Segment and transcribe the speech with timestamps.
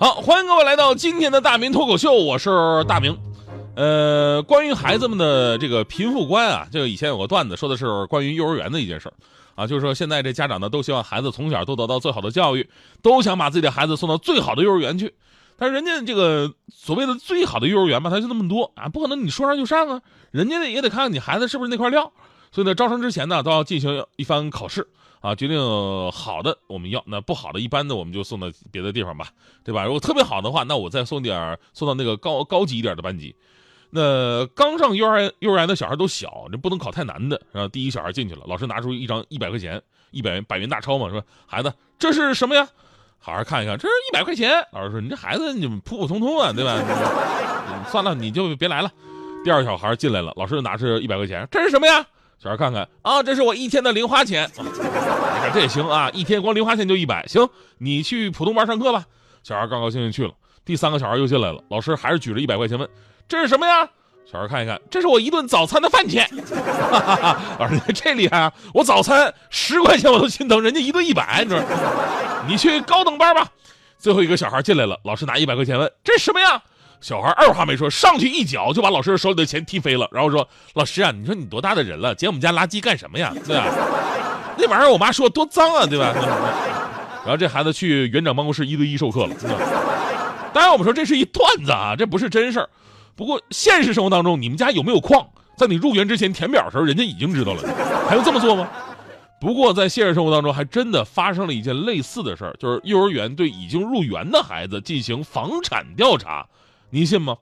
[0.00, 3.18] 好，欢迎各位来到今天的大明脱口秀，我是大明。
[3.74, 9.14] 呃，关于孩子们的这个贫富观啊，这个以前有个段子说的是关于幼儿园的一件事儿
[9.56, 12.70] 啊，就是说现在这家长呢都希望孩子从小都得到最好的教育，
[13.02, 15.12] 都想把自己的孩子送到最好的幼儿园去。
[15.56, 22.12] 但是人家这个所谓的最好的幼儿园吧，它就那么多啊，不可能你说上就上啊，人家也得看看你孩子是不是那块料。
[22.52, 24.86] 所以呢，招生之前呢都要进行一番考试。
[25.20, 25.58] 啊，决定
[26.12, 29.28] 好的我们要，那不好的一般的我们就送到别的地方吧，
[29.64, 29.84] 对吧？
[29.84, 33.34] 如果特别好的话，那我再送点送到那个高高级一点的班级。
[33.90, 37.40] 那刚上幼儿园幼儿园的小孩都小，这不能考太难的。
[37.52, 42.68] 然后第一小孩进去了，老师拿出一张一百块钱，一百百元大钞嘛，说孩子这是什么呀？
[43.18, 44.52] 好好看一看，这是一百块钱。
[44.72, 46.78] 老师说你这孩子你普普通通啊，对吧？
[47.90, 48.92] 算了，你就别来了。
[49.42, 52.06] 第二小孩进来了，老师拿出一百块钱，这是什么呀？
[52.42, 54.48] 小孩看看啊，这是我一天的零花钱。
[54.56, 59.04] 你看这也行啊，一天光零花钱就一百，行，你去普通班上课吧。
[59.42, 60.32] 小孩高高兴兴去了。
[60.64, 62.88] 第三个小孩又进来了，老师还是举着一百块钱问
[63.26, 63.88] ：“这是什么呀？”
[64.30, 66.28] 小孩看一看，这是我一顿早餐的饭钱。
[66.28, 71.60] 哈哈哈老师这厉害啊，我早餐十块钱我都心疼，人家一顿一百，你说，
[72.46, 73.48] 你去高等班吧。
[73.98, 76.62] 最后一个小孩进来了，老师拿一百块钱问：“这是什么呀？”
[77.00, 83.32] 小孩二话没说，上去一脚就把老师手里的钱踢飞了，然后说：“老师啊，你说你多大的人了，捡我们家垃圾干什么呀？
[83.46, 83.66] 对吧？
[84.56, 86.12] 那玩意儿我妈说多脏啊，对吧？”
[87.24, 89.34] 然后这孩子去园长办公室一对一授课了。
[90.52, 92.68] 当然我们说这是一段子啊，这不是真事儿。
[93.14, 95.26] 不过现实生活当中，你们家有没有矿？
[95.56, 97.62] 在你入园之前填表的时候，人家已经知道了，
[98.08, 98.68] 还用这么做吗？
[99.40, 106.46] 不过在现实生活当中，还真的发生了一件类似的事儿，就是幼儿园对已经入园的孩子进行房产调查。
[106.90, 107.36] 您信吗？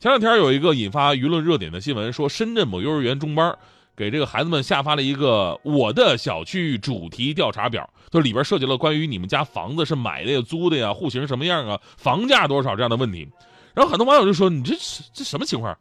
[0.00, 3.54] 前两天有一个引发舆论热点的新闻，说深圳某幼儿园中班
[3.94, 13.28] 给这个孩子们下发了一个“我的小区”主题调查表，就里边涉及了关于你们家房子是买的呀、租的呀、户型什么样啊、房价多少这样的问题。
[13.74, 14.74] 然后很多网友就说：“你这
[15.12, 15.76] 这什么情况？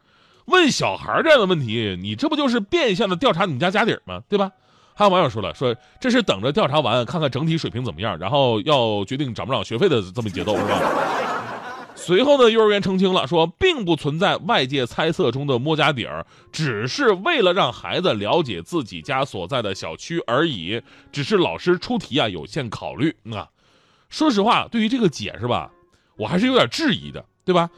[0.47, 4.21] 问小孩这样的问题，你这不就是变相的调查你们家家底吗？
[4.27, 4.51] 对吧？”
[4.95, 10.81] 还有网友说了：“说这是等着调查完，看看整体水平怎么样，然后要决定涨不涨学费的这么节奏，是吧？”
[12.07, 20.81] 随后呢，幼儿园澄清了，说并不存在外界猜测中的摸家底儿，只是为了让孩子了解自己家所在的小区而已。
[21.11, 23.49] 只是老师出题啊有限考虑啊。
[24.09, 25.69] 说实话，对于这个解释吧，
[26.15, 27.69] 我还是有点质疑的，对吧？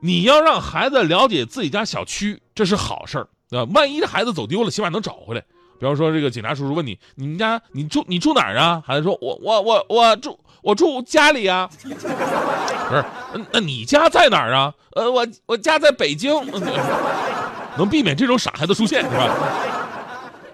[0.00, 3.62] 你要让孩子了解自己家小区，这是好事儿啊。
[3.72, 5.44] 万一孩子走丢了，起码能找回来。
[5.78, 8.82] 比方说，这个警察叔叔问你，你们家你住你住哪儿啊？
[8.84, 11.70] 孩子说，我我我我住我住家里呀。
[11.78, 13.04] 不是，
[13.52, 14.74] 那你家在哪儿啊？
[14.96, 16.34] 呃，我我家在北京，
[17.78, 19.32] 能避免这种傻孩子出现是吧？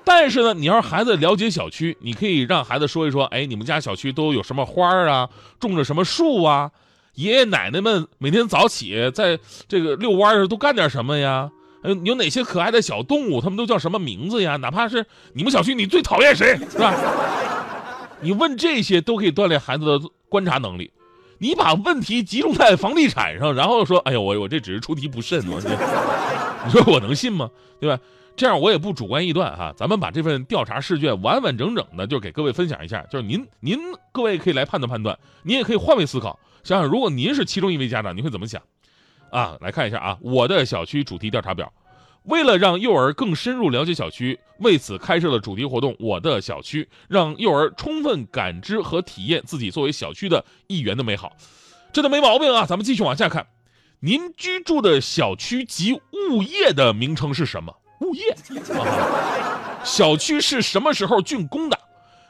[0.04, 5.26] 但是呢，你要让孩子了解小区，你可以让孩子说一说，哎，你们家小区都有什么花儿啊？
[5.58, 6.70] 种着什么树啊？
[7.14, 11.50] 爷爷奶奶们每天早起在这个遛弯的时候都干点什么呀？
[11.82, 13.40] 呃，有哪些可爱的小动物？
[13.40, 14.56] 他们都叫什么名字呀？
[14.56, 16.94] 哪怕是你们小区，你最讨厌谁是吧？
[18.22, 20.90] 你问这些都可以锻炼孩子的观察能力。
[21.38, 25.70] 你把问题集中在房地产上，然后说：“哎呦，我我这只是出题不慎，我这，
[26.64, 27.50] 你说我能信吗？
[27.80, 28.00] 对吧？
[28.36, 29.74] 这样我也不主观臆断哈。
[29.76, 33.76] 咱们把这份调查试卷完完整整的就给各位分享一下，就是您您
[34.12, 38.62] 各位可以来判断判断，您也可以换位思考，想想如果您是其中一位家长，你会怎么想？
[39.32, 41.72] 啊，来看一下啊，我的小区主题调查表。”
[42.24, 51.32] 为了让幼儿更深入了解小区，为此开设了主题活动“我的小区”，让幼儿充分感知和体验自己作为小区的一员的美好。
[51.92, 52.64] 这都没毛病啊！
[52.64, 53.46] 咱们继续往下看，
[54.00, 57.74] 您居住的小区及物业的名称是什么？
[58.00, 58.36] 物业。
[59.84, 61.78] 小区是什么时候竣工的？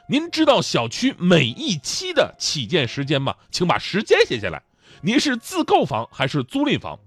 [0.09, 3.35] 您知道小区每一期的起建时间吗？
[3.51, 4.61] 请把时间写下来。
[5.01, 6.99] 您是自购房还是租赁房？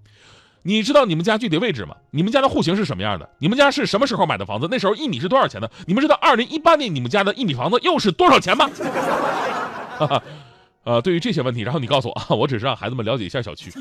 [0.66, 1.94] 你知道你们家具体位置吗？
[2.10, 3.30] 你们家的户型是什么样的？
[3.38, 4.66] 你们家是什么时候买的房子？
[4.68, 5.68] 那时候一米是多少钱呢？
[5.86, 8.68] 你们知道二零一八年你们家的一米房子又是多少钱吗？
[9.96, 10.22] 哈哈，
[10.82, 13.72] 呃，对于这些问题，然后你告诉我啊， 我只是让孩子们了解一下小区。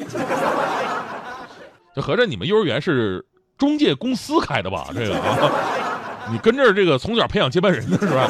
[1.96, 3.26] 这合着你们幼儿园是
[3.58, 4.88] 中介公司开的吧？
[4.94, 5.52] 这个啊，
[6.32, 8.30] 你跟这儿这个从小培养接班人的是吧？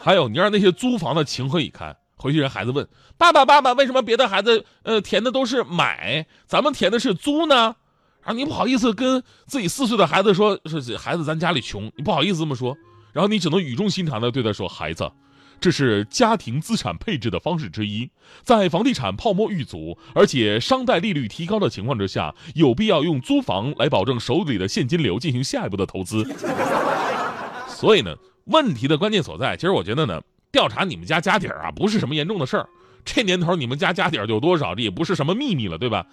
[0.00, 1.94] 还有，你让那些租房的情何以堪？
[2.16, 7.76] 回去人孩子问爸爸爸爸，为什么别的孩子呃填的都是买，咱们填的是租呢？
[8.22, 12.76] 然后你不好意思跟自己四岁的孩子说，是孩子咱家里穷，你不好意思这么说，
[13.12, 15.10] 然后你只能语重心长的对他说，孩子。
[15.60, 18.10] 这是家庭资产配置的方式之一，
[18.42, 26.24] 在房地产泡沫遇阻，而且商贷利率提高的情况之下，有必要用租房来保证手里的现金流，进行下一步的投资。
[27.68, 28.14] 所以呢，
[28.46, 30.20] 问题的关键所在，其实我觉得呢，
[30.54, 32.68] 调查你们家家底儿啊，不是什么严重的事儿。
[33.04, 36.06] 这年头你们家家底儿有多少，这也不是什么秘密了，对吧？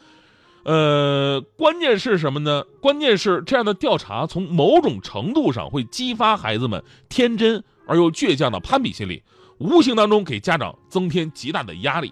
[0.63, 2.63] 呃，关键是什么呢？
[2.81, 9.21] 关键是这样的调查，从某种程度上会激发孩子们天真而又倔强的攀比心理。
[9.59, 12.11] 无形当中给家长增添极大的压力。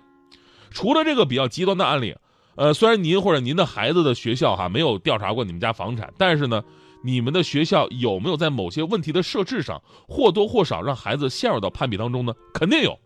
[0.70, 2.16] 除了这个比较极端的案例，
[2.54, 6.64] 呃，虽然您或者您的孩子的学校哈没有调查过你们家房产，但是呢，
[7.04, 12.34] 你们的学校有没有在某些问题的设置上或多或少让孩子陷入到攀比当中呢？
[12.54, 12.98] 肯定有。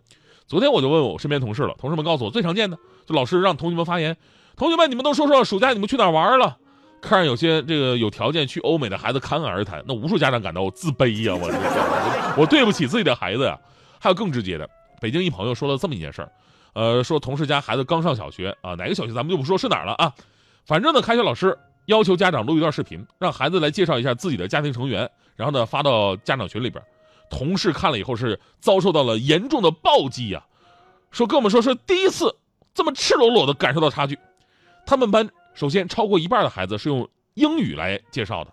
[0.47, 4.17] 昨天我就问我身边同事了，同事们告诉我最常见的就老师让同学们发言，
[4.55, 6.57] 同学们你们都说说暑假你们去哪玩了？
[7.01, 11.49] 看着有些这个有条件去欧美的孩子侃侃而谈，那无数家长感到自卑呀，我
[12.41, 13.59] 我对不起自己的孩子呀。
[13.99, 14.69] 还有更直接的，
[14.99, 16.31] 北京一朋友说了这么一件事儿，
[16.73, 20.13] 呃，说同事家孩子刚上小学啊，哪个小学咱们就不说是哪儿了啊，
[20.65, 26.83] 反正呢，开学老师要求家长录一段视频，让孩子来介绍一下自己的家庭成员，然后呢发到家长群里边。
[27.29, 30.43] 同事看了以后是遭受到了严重的暴击呀，
[31.11, 32.35] 说跟我们说是第一次
[32.73, 34.17] 这么赤裸裸的感受到差距。
[34.85, 38.51] 他们班首先超过一半的孩子是用英语来介绍的。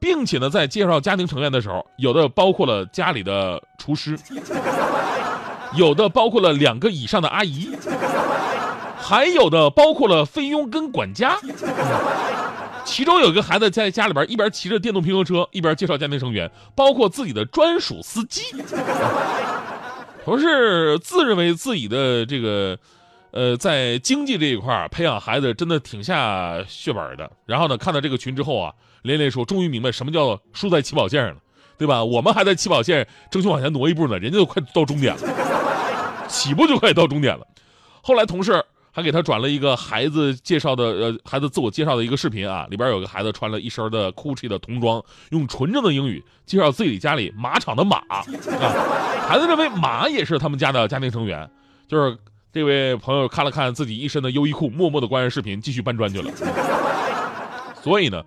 [0.00, 4.16] 并且呢，在介绍家庭成员的时候，有的包括了家里的厨师，
[5.74, 7.68] 有的包括了两个以上的阿姨，
[8.96, 11.36] 还有的包括了菲佣跟管家。
[12.88, 18.42] 其中有一个孩子在家里边一边骑着电动平衡车，一边介绍家庭成员，包括自己的专属司机。
[20.24, 22.78] 同事自认为自己的这个，
[23.30, 27.30] 呃，在经济这一块培养孩子真的挺下血本的。
[27.44, 28.72] 然后呢，看到这个群之后啊。
[29.02, 31.36] 连连说：“终于明白什么叫输在起跑线上了，
[31.78, 32.02] 对吧？
[32.02, 37.46] 我们还在起跑线争取往前挪一步呢，人家都快到终点了，起步就快到终点了。”
[38.02, 38.62] 后来同事
[38.98, 45.00] 还给他转了一个孩子介绍的，呃，孩子自我介绍的一个视频啊，里边有个孩子穿了一身的 GUCCI 的童装，
[45.30, 48.24] 用纯正的英语介绍自己家里马场的马啊。
[49.28, 51.48] 孩子认为马也是他们家的家庭成员，
[51.86, 52.18] 就是
[52.52, 56.32] 这位朋友看了看自己一身的优衣库，默默的关上视频，继续搬砖去了。
[57.80, 58.24] 所以呢。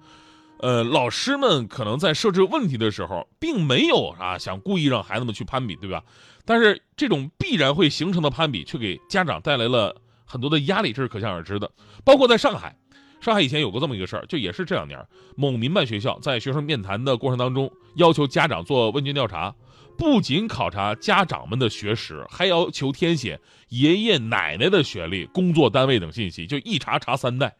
[0.63, 6.03] 呃，老师们可能在设置问题的时候，并没有啊想故意让孩子们去攀比，对吧？
[6.45, 9.95] 但是这种必然会形成的攀比，却给家长带来了
[10.31, 11.69] 很多的压力，这是可想而知的。
[12.05, 12.73] 包括在上海，
[13.19, 15.05] 上海以前有过这么一个事儿，就也是这两年，
[15.35, 19.53] 某民办学校在学生面谈的过程当中，要求家长做问卷调查，
[19.97, 23.37] 不仅考察家长们的学识，还要求填写
[23.67, 27.53] 爷爷奶奶的学历、工作单位等信息，就一查查三代。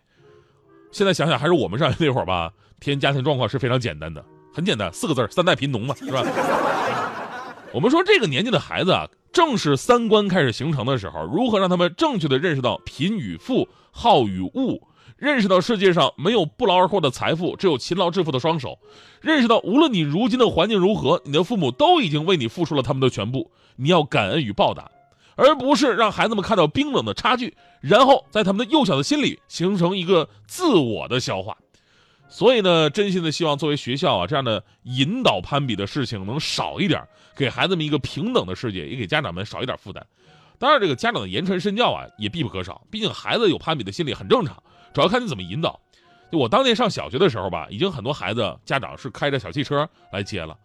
[0.91, 2.53] 现在想想，还是我们上学那会儿吧。
[2.79, 6.23] 填家庭状况是非常简单的，很简单，四个字三代贫农嘛，是吧？
[7.71, 14.81] 我们说这个年纪的孩子啊，正是三观开始形成的时候，如何让他们正确的认识到贫与富、好与恶，
[15.18, 18.80] 认识到世界上没有不劳而获的财富，只有勤劳致富的双手，
[19.22, 24.92] 认识到无论你如今的环境如何，你的父母都已经为你付出了他们的全部，你要感恩与报答，
[25.36, 31.57] 而不是让孩子们看到冰冷的差距，然后在他们的幼小的心里形成一个自我的消化。
[32.31, 40.04] 所以呢，真心的希望作为学校啊，这样的引导攀比的事情能少一点，给孩子们一个平等的世界，也给家长们少一点负担。
[40.57, 42.81] 当然，这个家长的言传身教啊，也必不可少。
[42.90, 45.78] 毕竟孩子有攀比的心理很正常，主要看你怎么引导。
[46.31, 50.57] 就我当年上小学的时候吧，已经很多孩子家长是开着小汽车来接了。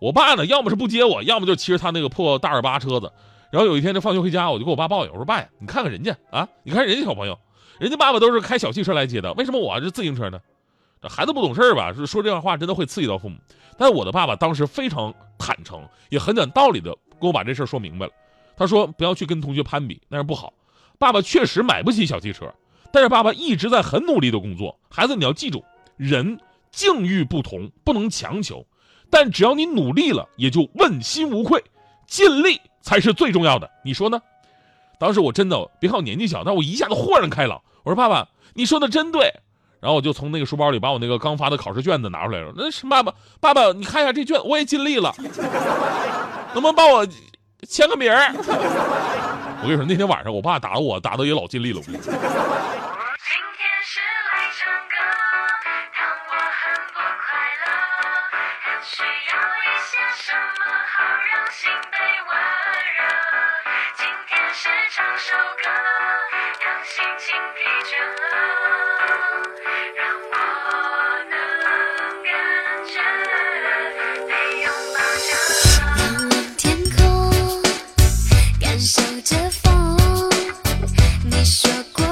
[0.00, 3.12] 我爸呢，要么是不接我，要么就骑着他那个破大二八车子。
[3.50, 7.36] 然后有一天，这放学回家，我就跟我爸抱怨，我说：“爸呀，你看看人家啊，你看人家小朋友，
[7.80, 10.38] 人家爸爸都是开小汽车来接的，为什么我是自行车呢？”
[11.00, 11.92] 这孩子不懂事儿吧？
[11.92, 13.36] 是说这样话真的会刺激到父母。
[13.76, 16.90] 但我的爸爸当时非常坦诚，也很讲道理的
[17.20, 18.12] 跟我把这事说明白了。
[18.56, 20.52] 他说：“不要去跟同学攀比，那样不好。”
[20.98, 22.52] 爸爸确实买不起小汽车，
[22.92, 24.76] 但是爸爸一直在很努力的工作。
[24.90, 25.64] 孩子，你要记住，
[25.96, 26.40] 人
[26.72, 28.66] 境遇不同，不能强求，
[29.08, 31.62] 但只要你努力了，也就问心无愧，
[32.08, 33.70] 尽力才是最重要的。
[33.84, 34.20] 你说呢？
[34.98, 37.62] 当时我真的别看我年纪小，但我一下子豁然开朗。
[37.84, 39.32] 我说：“爸爸，你说的真对。”
[39.80, 42.52] 然后我就从那个书包里把我那个刚发的考试卷子拿出来了。
[42.56, 45.14] 那是爸爸，爸爸，你看一下这卷，我也尽力了，
[46.52, 47.06] 能不能帮我
[47.68, 48.32] 签个名儿？
[49.62, 51.80] 我跟你说，那天晚上我爸打我，打的也老尽力了。
[51.80, 51.94] 我很
[56.92, 57.66] 不快乐，
[58.62, 59.02] 很需
[81.60, 82.07] 说过